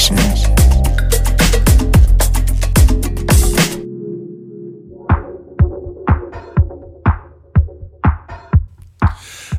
[0.00, 0.18] Session.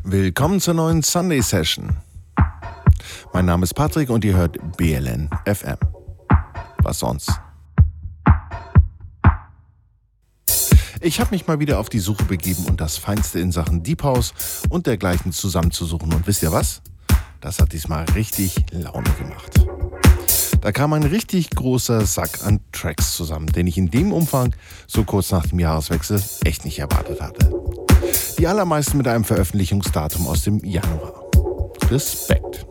[0.03, 1.95] Willkommen zur neuen Sunday Session.
[3.33, 5.77] Mein Name ist Patrick und ihr hört BLN FM.
[6.79, 7.29] Was sonst?
[11.01, 14.01] Ich habe mich mal wieder auf die Suche begeben und das Feinste in Sachen Deep
[14.01, 14.33] House
[14.69, 16.11] und dergleichen zusammenzusuchen.
[16.11, 16.81] Und wisst ihr was?
[17.41, 19.70] Das hat diesmal richtig Laune gemacht.
[20.61, 24.53] Da kam ein richtig großer Sack an Tracks zusammen, den ich in dem Umfang
[24.87, 27.51] so kurz nach dem Jahreswechsel echt nicht erwartet hatte.
[28.37, 31.23] Die allermeisten mit einem Veröffentlichungsdatum aus dem Januar.
[31.89, 32.65] Respekt.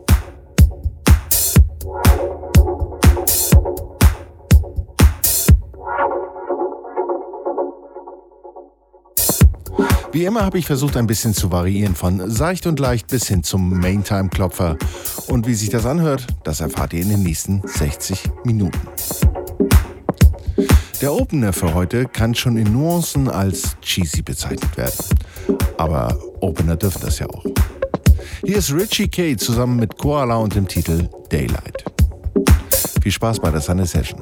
[10.12, 13.44] Wie immer habe ich versucht, ein bisschen zu variieren, von seicht und leicht bis hin
[13.44, 14.76] zum Maintime-Klopfer.
[15.28, 18.80] Und wie sich das anhört, das erfahrt ihr in den nächsten 60 Minuten.
[21.00, 24.96] Der Opener für heute kann schon in Nuancen als cheesy bezeichnet werden.
[25.78, 27.44] Aber Opener dürfen das ja auch.
[28.44, 31.84] Hier ist Richie K zusammen mit Koala und dem Titel Daylight.
[33.00, 34.20] Viel Spaß bei der Sunday Session.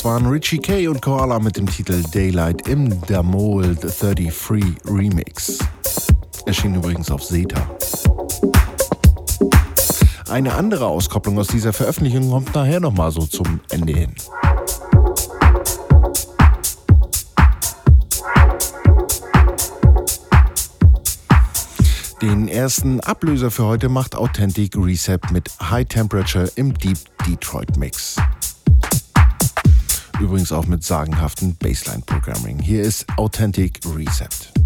[0.00, 4.32] Das waren Richie K und Koala mit dem Titel Daylight im Damol 33
[4.86, 5.58] Remix.
[6.46, 7.60] Erschien übrigens auf Zeta.
[10.30, 14.14] Eine andere Auskopplung aus dieser Veröffentlichung kommt nachher nochmal so zum Ende hin.
[22.22, 28.16] Den ersten Ablöser für heute macht Authentic Reset mit High Temperature im Deep Detroit Mix.
[30.20, 32.58] Übrigens auch mit sagenhaften Bassline Programming.
[32.58, 34.59] Hier ist Authentic Reset.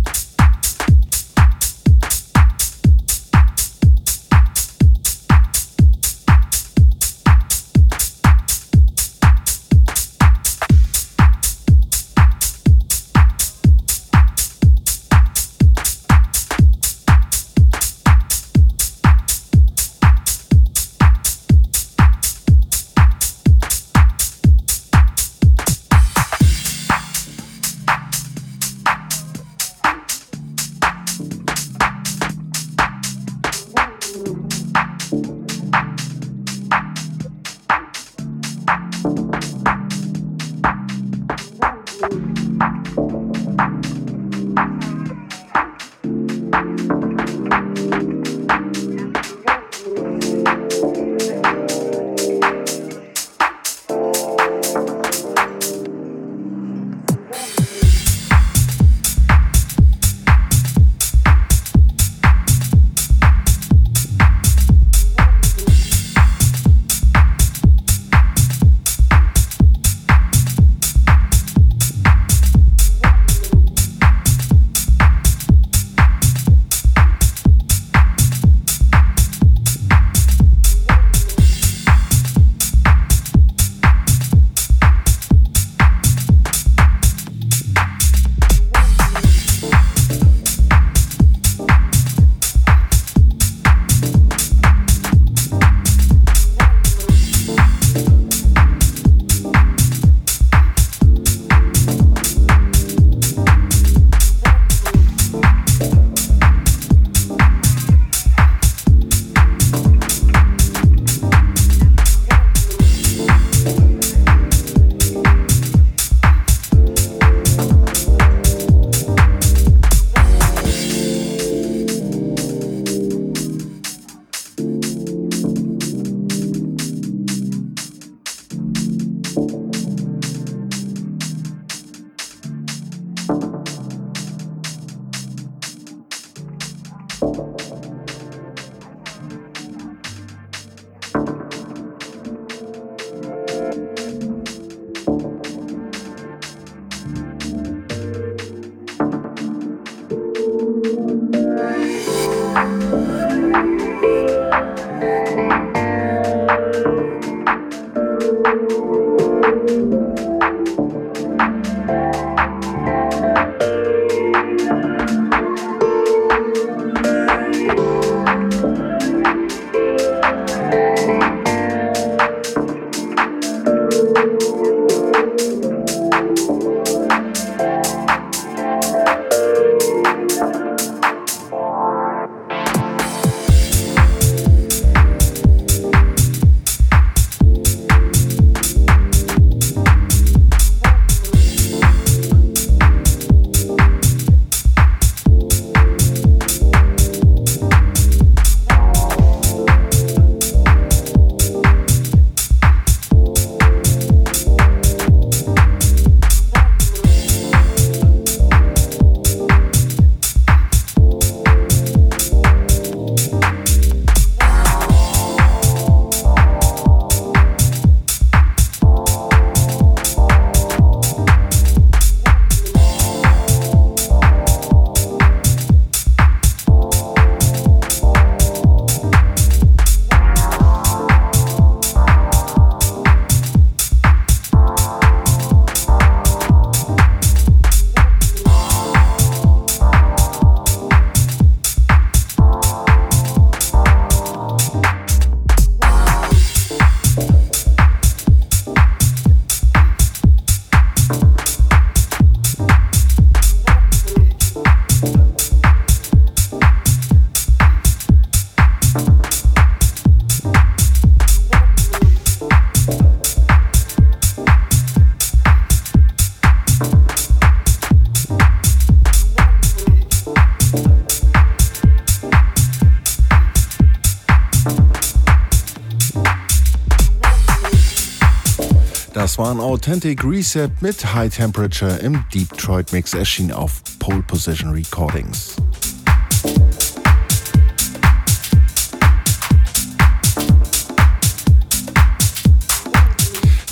[279.34, 284.70] Das war ein Authentic Reset mit High Temperature im Detroit Mix, erschien auf Pole Position
[284.70, 285.56] Recordings.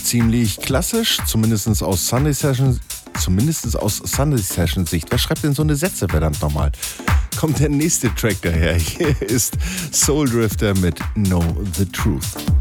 [0.02, 2.81] Ziemlich klassisch, zumindest aus Sunday Session,
[3.21, 5.12] zumindest aus Sunday Session Sicht.
[5.12, 6.73] Wer schreibt denn so eine Sätze, verdammt nochmal?
[7.38, 8.75] Kommt der nächste Track daher.
[8.78, 9.57] Hier ist
[9.92, 11.45] Soul Drifter mit Know
[11.78, 12.51] the Truth.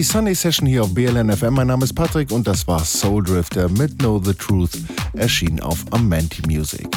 [0.00, 1.52] Die Sunday Session hier auf BLN FM.
[1.52, 4.70] Mein Name ist Patrick und das war Soul Drifter mit Know the Truth,
[5.12, 6.88] erschienen auf Amanti Music.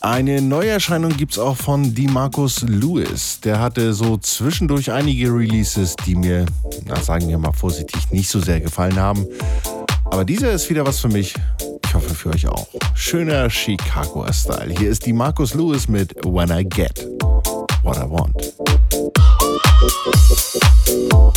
[0.00, 3.38] Eine Neuerscheinung gibt es auch von DeMarcus Lewis.
[3.44, 6.44] Der hatte so zwischendurch einige Releases, die mir,
[6.86, 9.24] na, sagen wir mal vorsichtig, nicht so sehr gefallen haben.
[10.06, 11.34] Aber dieser ist wieder was für mich.
[11.86, 12.66] Ich hoffe für euch auch.
[12.94, 14.74] Schöner Chicago-Style.
[14.76, 17.06] Hier ist DeMarcus Lewis mit When I Get
[17.84, 18.79] What I Want.
[20.12, 21.29] Thank you.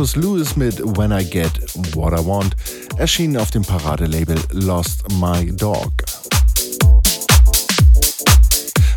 [0.00, 1.60] Marcus Lewis mit When I Get
[1.94, 2.56] What I Want,
[2.96, 5.92] erschienen auf dem Paradelabel Lost My Dog.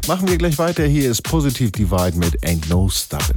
[0.07, 0.85] Machen wir gleich weiter.
[0.85, 3.32] Hier ist Positive Divide mit Ain't No Stoppin'.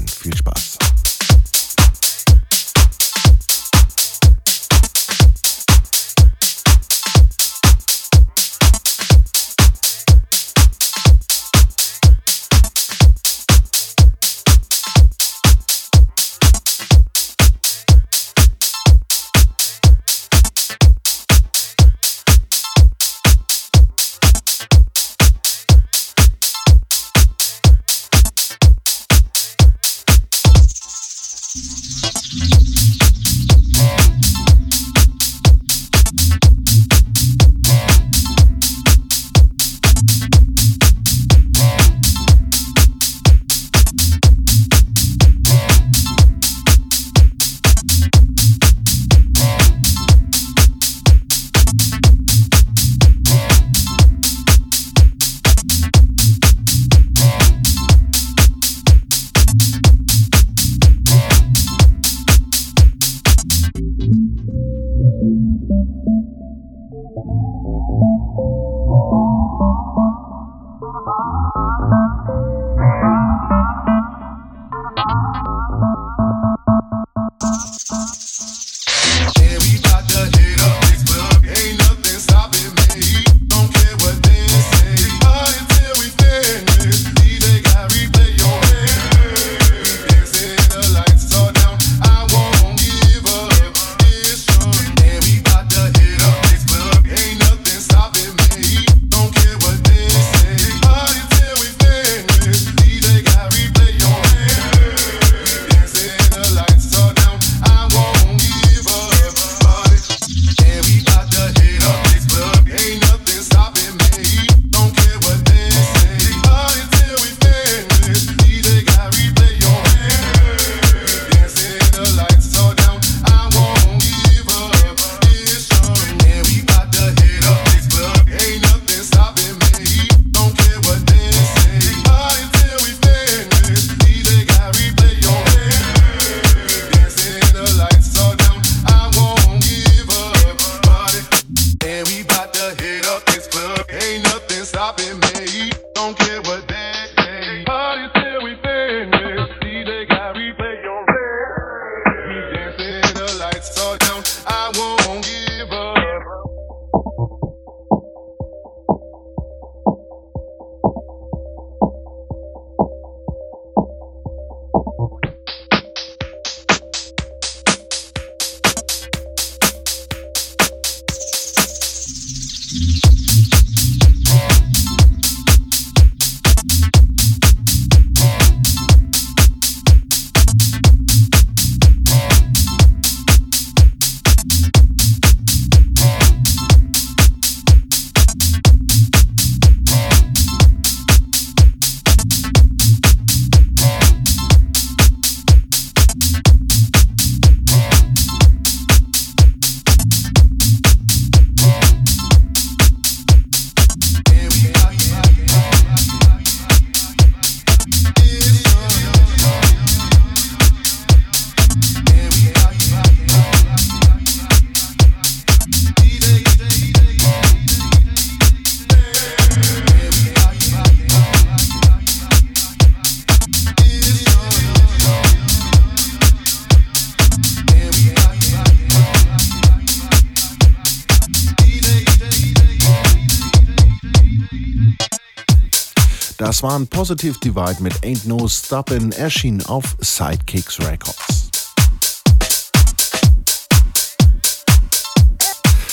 [236.46, 241.48] Das waren Positive Divide mit Ain't No Stoppin', erschienen auf Sidekicks Records.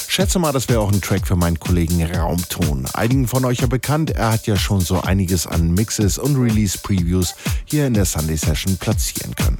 [0.08, 2.86] Schätze mal, das wäre auch ein Track für meinen Kollegen Raumton.
[2.94, 7.34] Einigen von euch ja bekannt, er hat ja schon so einiges an Mixes und Release-Previews
[7.66, 9.58] hier in der Sunday Session platzieren können.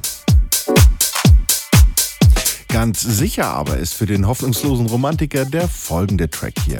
[2.68, 6.78] Ganz sicher aber ist für den hoffnungslosen Romantiker der folgende Track hier.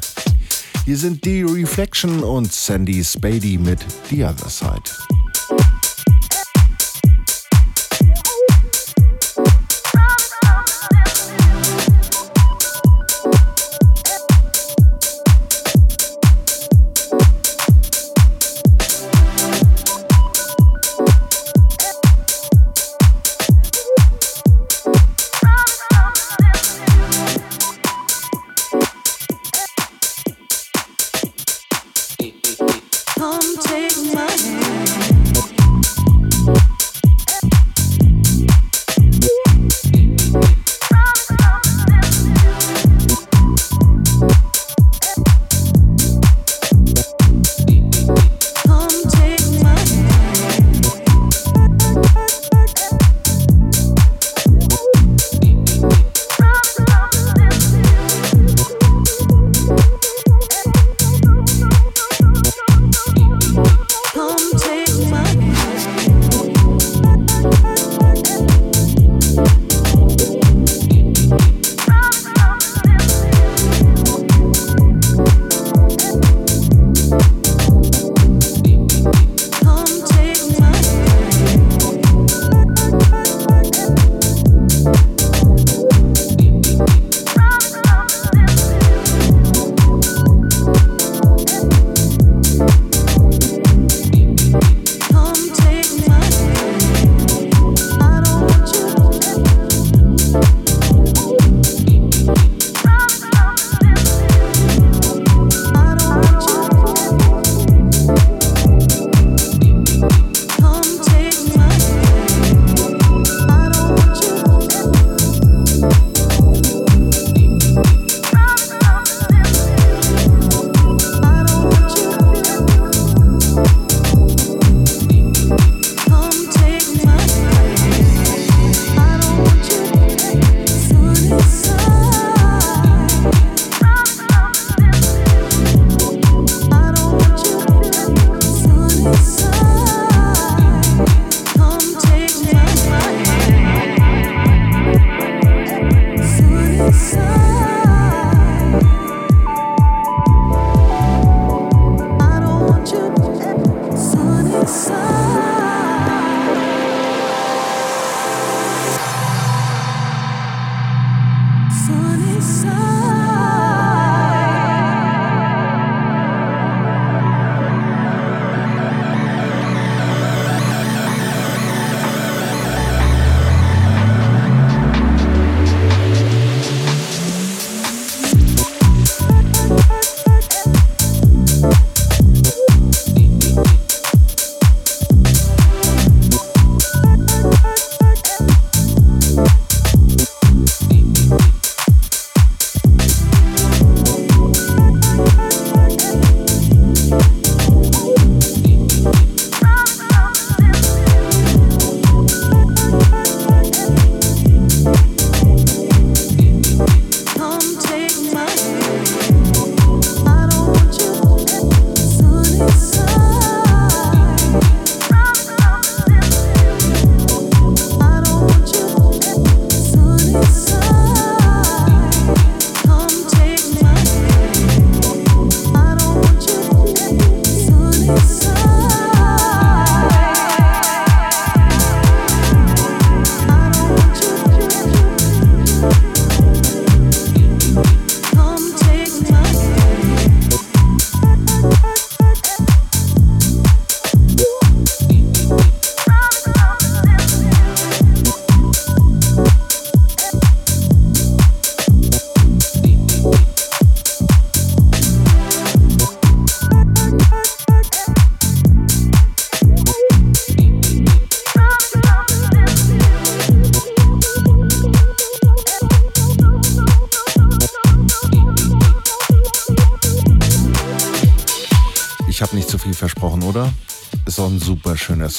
[0.84, 4.90] Hier sind die Reflection und Sandy Spady mit The Other Side.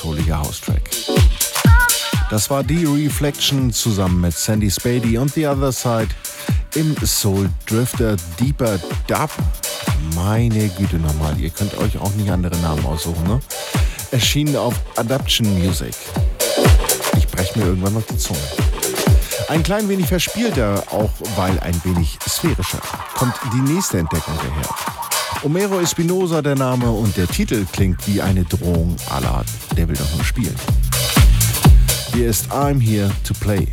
[0.06, 0.82] Souliger House-Track.
[2.30, 6.10] Das war die Reflection zusammen mit Sandy Spady und The Other Side
[6.76, 9.32] im Soul Drifter Deeper Dub.
[10.14, 13.40] Meine Güte nochmal, ihr könnt euch auch nicht andere Namen aussuchen, ne?
[14.12, 15.96] Erschienen auf Adaption Music.
[17.18, 18.40] Ich breche mir irgendwann noch die Zunge.
[19.50, 22.82] Ein klein wenig verspielter, auch weil ein wenig sphärischer,
[23.16, 24.95] kommt die nächste Entdeckung daher.
[25.46, 29.44] Homero Espinosa der Name und der Titel klingt wie eine Drohung la
[29.78, 30.56] Der will doch nur spielen.
[32.16, 33.68] Hier ist I'm Here to Play.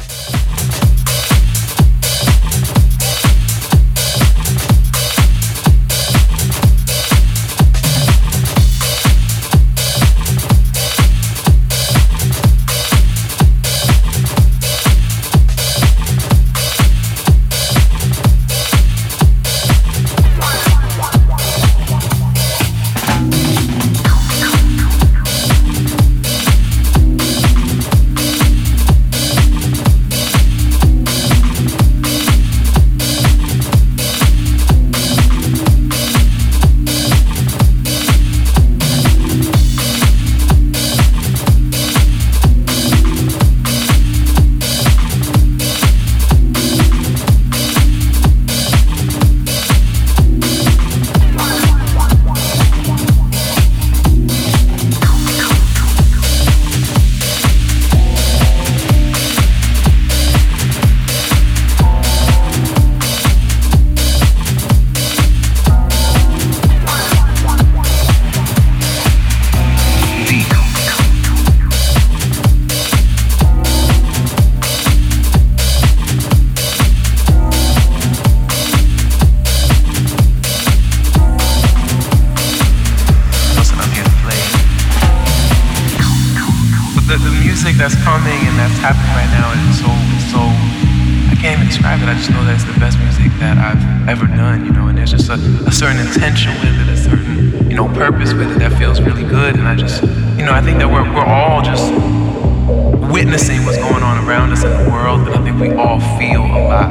[104.73, 106.91] the world that I think we all feel a lot.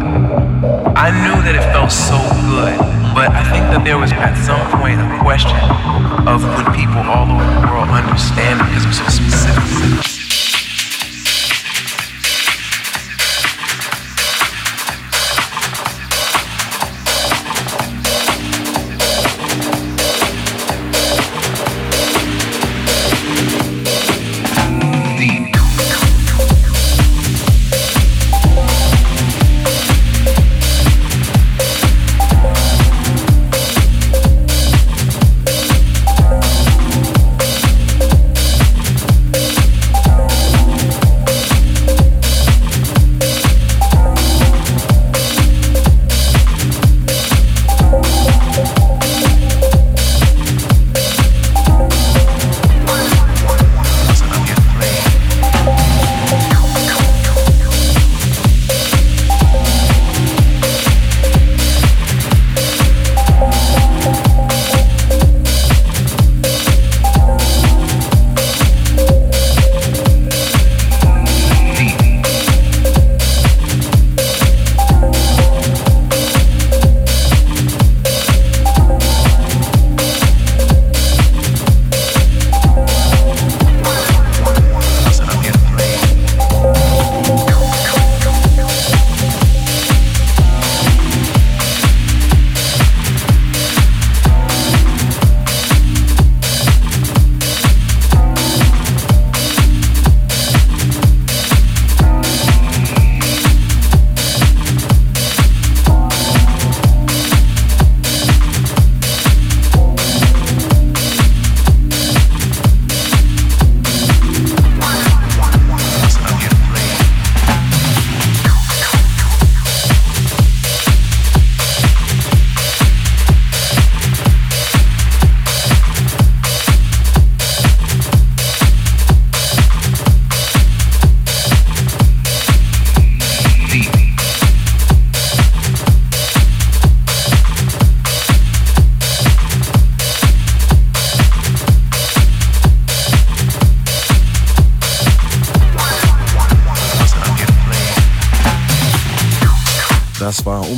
[0.95, 2.17] I knew that it felt so
[2.51, 2.77] good,
[3.15, 5.57] but I think that there was at some point a question
[6.27, 10.20] of would people all over the world understand it because I'm so specific.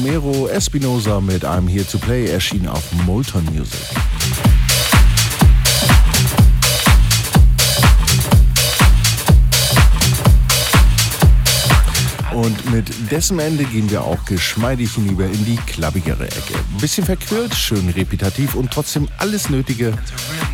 [0.03, 3.79] Romero Espinosa mit I'm Here to Play erschien auf Molton Music.
[12.33, 16.55] Und mit dessen Ende gehen wir auch geschmeidig hinüber in die klappigere Ecke.
[16.81, 19.93] Bisschen verquirlt, schön repetitiv und trotzdem alles Nötige,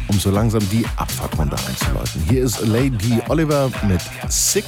[0.09, 2.21] um so langsam die Abfahrtrunde einzuläuten.
[2.29, 4.65] Hier ist Lady Oliver mit Sick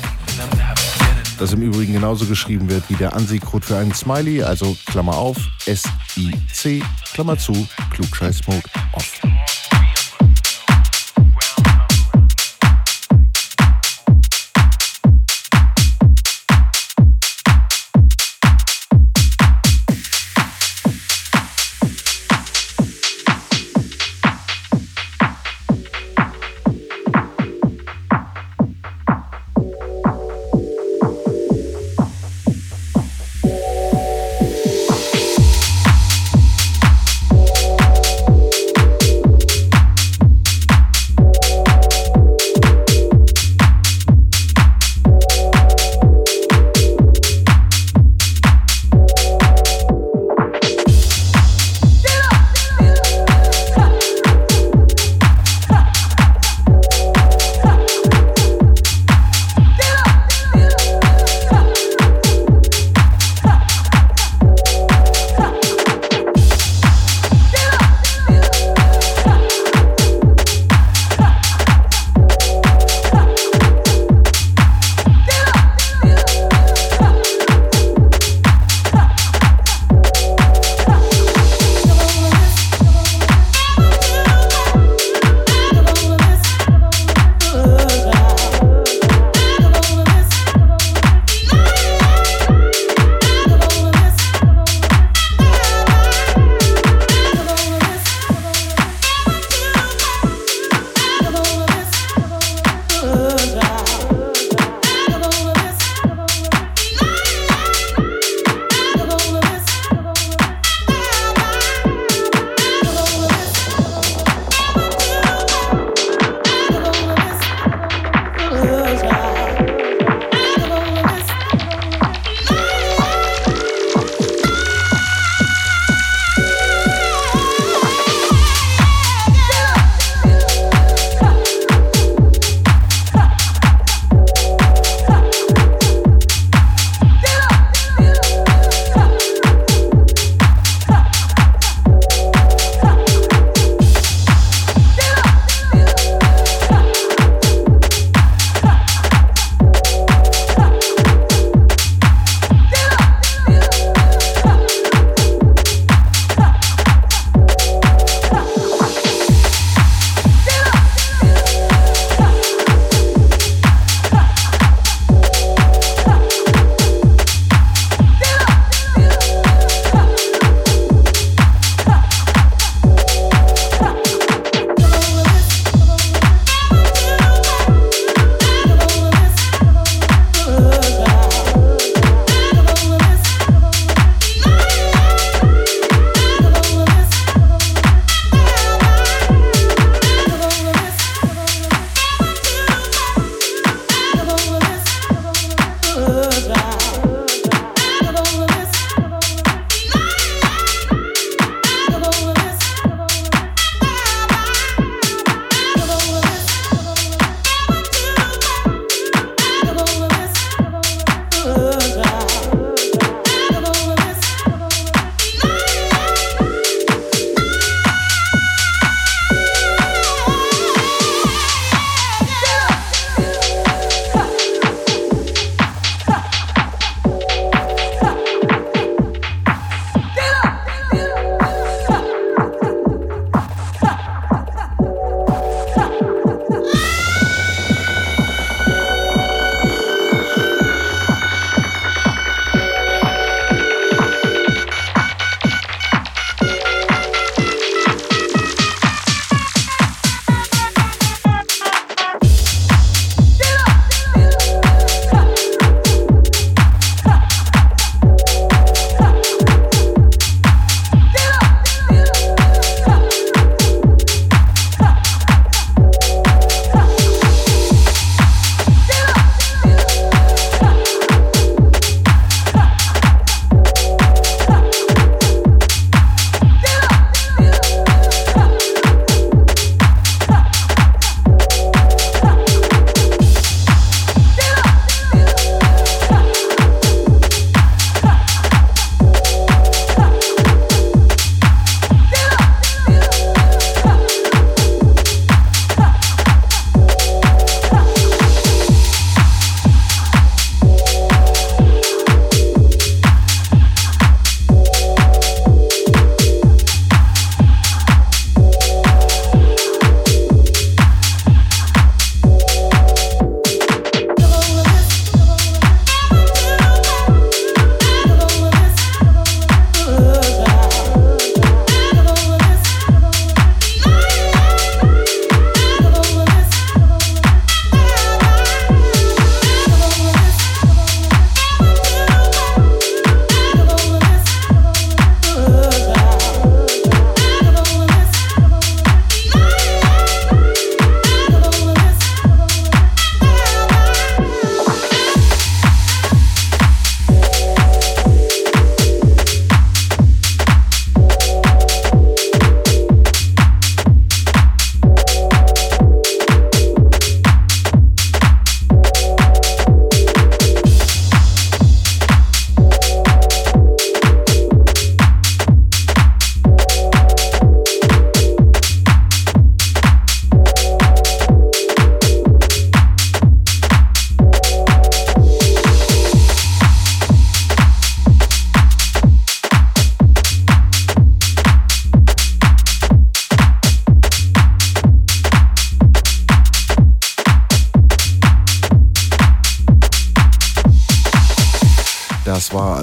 [1.42, 5.38] das im Übrigen genauso geschrieben wird wie der Ansiehcode für einen Smiley, also Klammer auf,
[5.66, 6.84] S-I-C,
[7.16, 8.62] Klammer zu, Klugscheiß-Mode
[8.94, 9.30] off.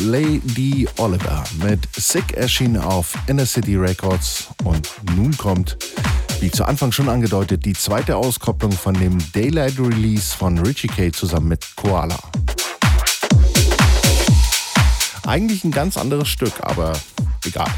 [0.00, 5.76] Lady Oliver mit Sick erschien auf Inner City Records und nun kommt,
[6.40, 11.10] wie zu Anfang schon angedeutet, die zweite Auskopplung von dem Daylight Release von Richie K
[11.10, 12.18] zusammen mit Koala.
[15.26, 16.92] Eigentlich ein ganz anderes Stück, aber
[17.44, 17.70] egal.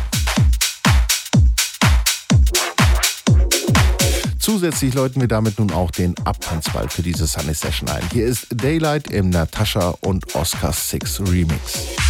[4.38, 8.02] Zusätzlich läuten wir damit nun auch den Abtanzball für diese Sunny Session ein.
[8.12, 12.09] Hier ist Daylight im Natascha und Oscar 6 Remix.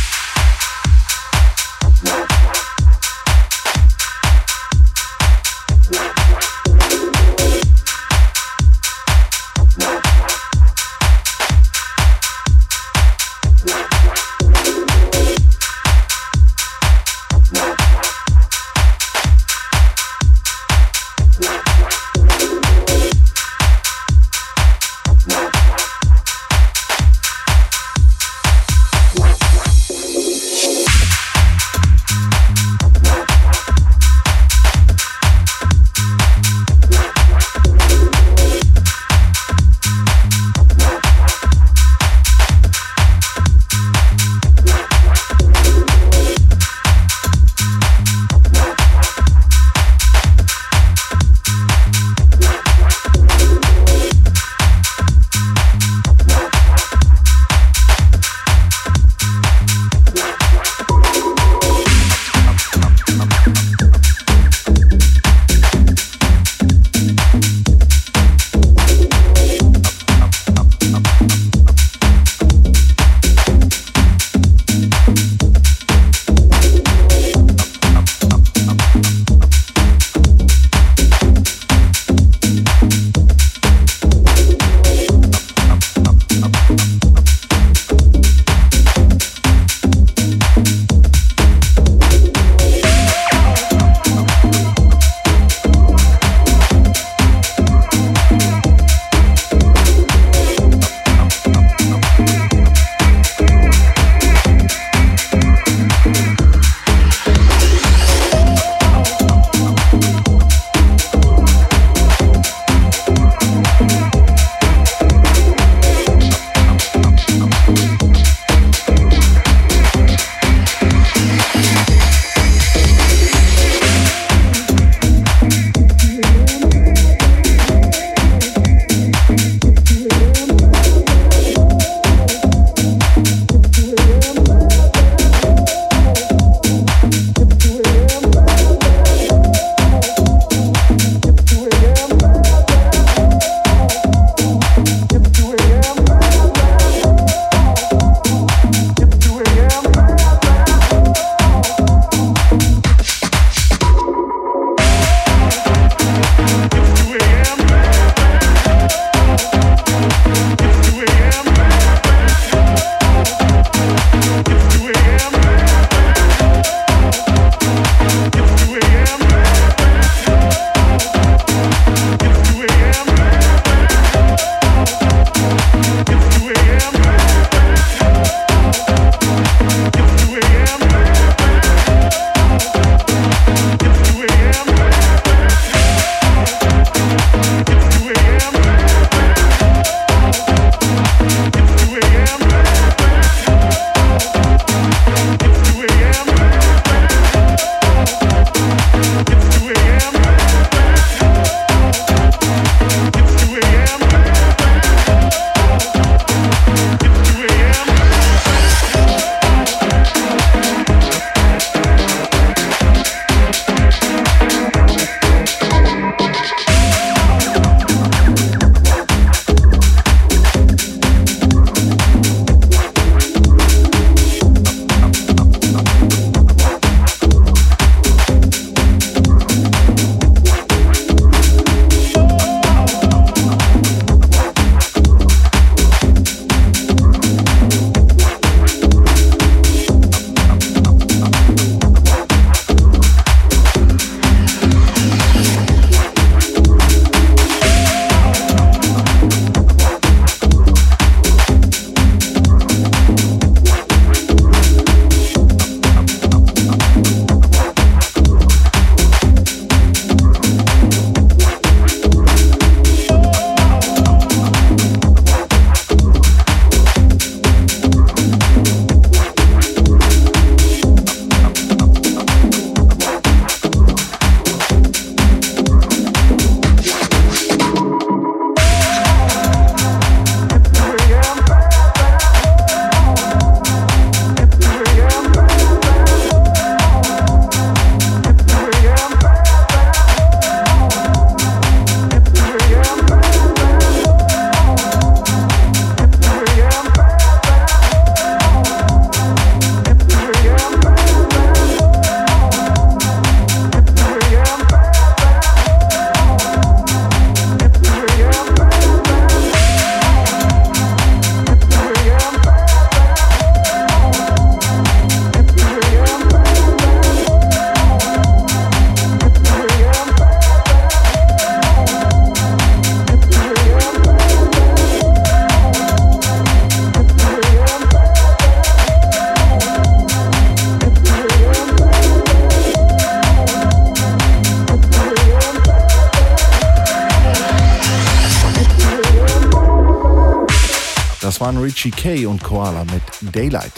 [341.61, 343.02] Richie K und Koala mit
[343.34, 343.72] Daylight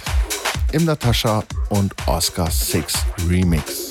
[0.70, 2.94] im Natascha und Oscar 6
[3.28, 3.88] Remix.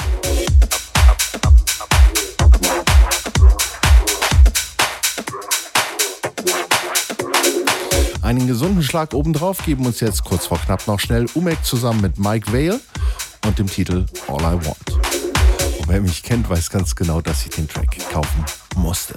[8.21, 12.17] Einen gesunden Schlag obendrauf geben uns jetzt kurz vor knapp noch schnell Umek zusammen mit
[12.17, 12.79] Mike Vale
[13.45, 14.91] und dem Titel All I Want.
[15.79, 18.45] Und wer mich kennt, weiß ganz genau, dass ich den Track kaufen
[18.77, 19.15] musste.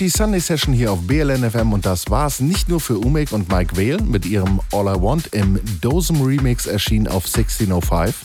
[0.00, 3.50] Die Sunday Session hier auf BLN FM und das war's nicht nur für Umek und
[3.50, 8.24] Mike Vale mit ihrem All I Want im Dosem Remix erschienen auf 1605.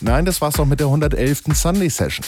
[0.00, 1.42] Nein, das war's auch mit der 111.
[1.52, 2.24] Sunday Session.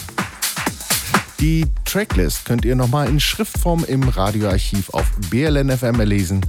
[1.41, 6.45] Die Tracklist könnt ihr nochmal in Schriftform im Radioarchiv auf BLN FM erlesen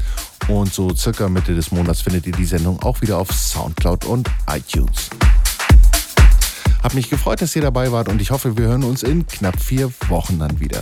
[0.50, 4.30] und so circa Mitte des Monats findet ihr die Sendung auch wieder auf Soundcloud und
[4.52, 5.10] iTunes.
[6.82, 9.60] Hab mich gefreut, dass ihr dabei wart und ich hoffe, wir hören uns in knapp
[9.62, 10.82] vier Wochen dann wieder.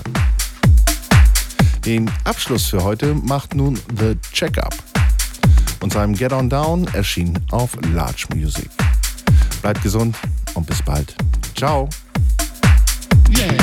[1.85, 4.75] Den Abschluss für heute macht nun The Checkup.
[5.79, 8.69] Und seinem Get On Down erschien auf Large Music.
[9.61, 10.15] Bleibt gesund
[10.53, 11.15] und bis bald.
[11.55, 11.87] Ciao.
[13.29, 13.57] Yeah.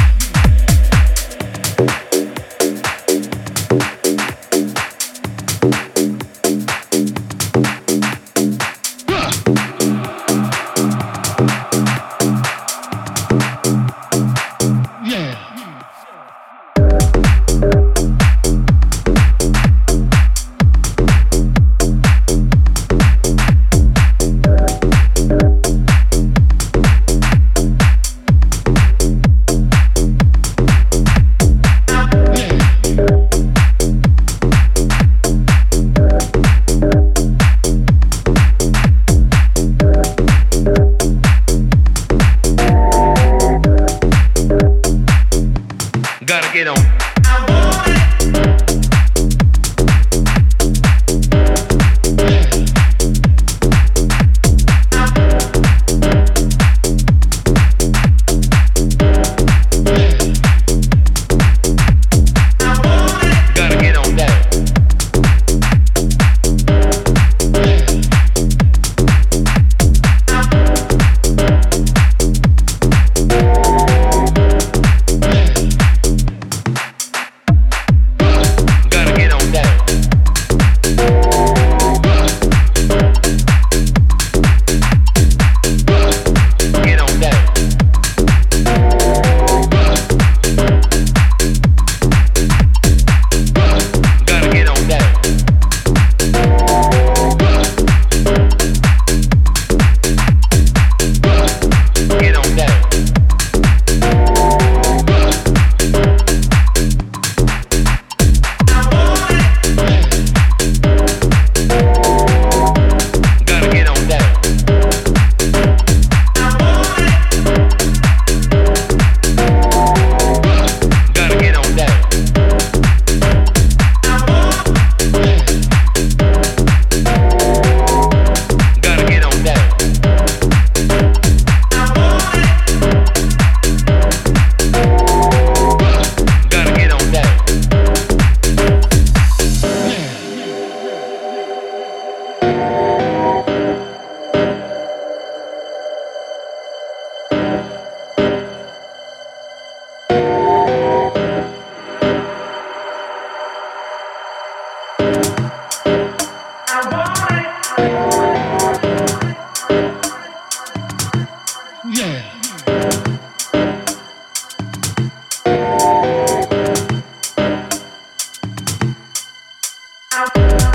[170.15, 170.74] Get